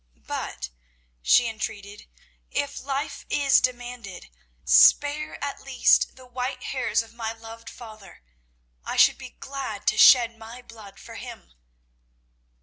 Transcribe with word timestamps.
But," 0.25 0.71
she 1.21 1.45
entreated, 1.47 2.07
"if 2.49 2.79
life 2.79 3.23
is 3.29 3.61
demanded, 3.61 4.31
spare 4.65 5.37
at 5.43 5.61
least 5.61 6.15
the 6.15 6.25
white 6.25 6.63
hairs 6.63 7.03
of 7.03 7.13
my 7.13 7.33
loved 7.33 7.69
father. 7.69 8.23
I 8.83 8.95
should 8.97 9.19
be 9.19 9.37
glad 9.39 9.85
to 9.85 9.99
shed 9.99 10.39
my 10.39 10.63
blood 10.63 10.99
for 10.99 11.17
him." 11.17 11.53